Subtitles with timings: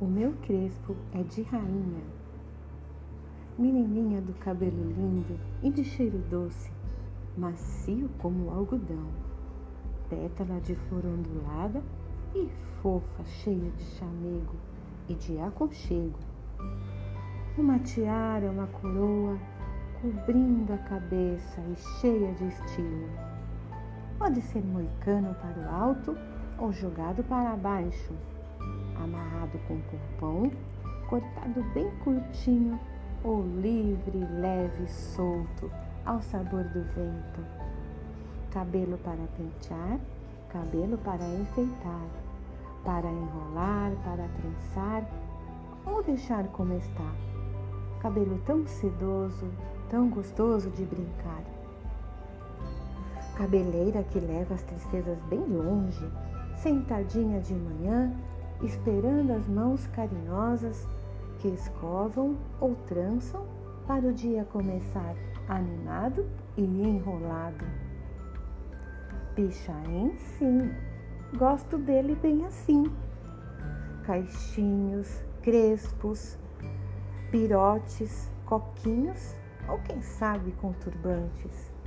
[0.00, 2.02] O meu crespo é de rainha,
[3.58, 6.72] menininha do cabelo lindo e de cheiro doce,
[7.36, 9.08] macio como algodão,
[10.08, 11.82] pétala de flor ondulada
[12.34, 12.48] e
[12.80, 14.54] fofa, cheia de chamego
[15.08, 16.18] e de aconchego.
[17.58, 19.38] Uma tiara, uma coroa,
[20.00, 23.08] cobrindo a cabeça e cheia de estilo.
[24.20, 26.14] Pode ser moicano para o alto
[26.58, 28.12] ou jogado para baixo
[29.02, 30.50] amarrado com pompom,
[31.08, 32.78] cortado bem curtinho
[33.24, 35.70] ou livre, leve, solto,
[36.04, 37.40] ao sabor do vento.
[38.50, 39.98] Cabelo para pentear,
[40.50, 42.06] cabelo para enfeitar,
[42.84, 45.02] para enrolar, para trançar
[45.86, 47.10] ou deixar como está.
[48.02, 49.50] Cabelo tão sedoso,
[49.88, 51.59] tão gostoso de brincar.
[53.40, 56.06] Cabeleira que leva as tristezas bem longe,
[56.56, 58.14] sentadinha de manhã
[58.62, 60.86] esperando as mãos carinhosas
[61.38, 63.46] que escovam ou trançam
[63.86, 65.14] para o dia começar
[65.48, 67.64] animado e enrolado.
[69.34, 70.70] Pichain, sim,
[71.38, 72.92] gosto dele bem assim.
[74.04, 76.36] Caixinhos, crespos,
[77.30, 79.34] pirotes, coquinhos
[79.66, 81.79] ou quem sabe com turbantes.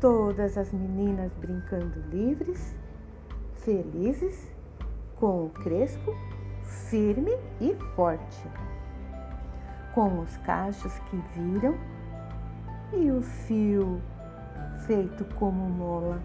[0.00, 2.74] Todas as meninas brincando livres,
[3.54, 4.54] felizes
[5.18, 6.14] com o crespo
[6.90, 8.46] firme e forte,
[9.94, 11.74] com os cachos que viram
[12.92, 14.00] e o fio
[14.86, 16.20] feito como mola.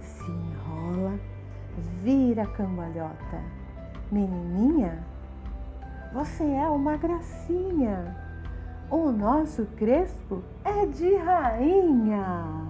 [0.00, 1.18] Se enrola,
[2.02, 3.42] vira cambalhota.
[4.12, 5.02] Menininha,
[6.12, 8.29] você é uma gracinha.
[8.90, 12.66] O nosso crespo é de rainha.